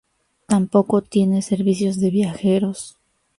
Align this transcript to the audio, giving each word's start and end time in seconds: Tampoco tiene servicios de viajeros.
Tampoco 0.47 1.03
tiene 1.03 1.43
servicios 1.43 1.99
de 1.99 2.09
viajeros. 2.09 2.97